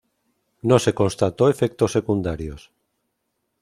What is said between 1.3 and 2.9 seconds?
efectos secundarios.